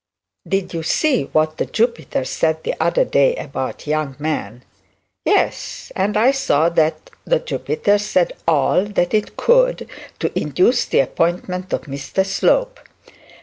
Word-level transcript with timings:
'Did 0.47 0.73
you 0.73 0.81
see 0.81 1.25
what 1.25 1.57
the 1.57 1.65
Jupiter 1.67 2.25
said 2.25 2.63
the 2.63 2.73
other 2.79 3.05
day 3.05 3.35
about 3.35 3.85
young 3.85 4.15
men?' 4.17 4.63
'Yes; 5.25 5.91
and 5.95 6.17
I 6.17 6.31
saw 6.31 6.69
that 6.69 7.11
the 7.23 7.37
Jupiter 7.37 7.99
said 7.99 8.33
all 8.47 8.85
that 8.85 9.13
it 9.13 9.37
could 9.37 9.87
to 10.17 10.31
induce 10.35 10.85
the 10.85 11.01
appointment 11.01 11.71
of 11.71 11.81
Mr 11.83 12.25
Slope. 12.25 12.79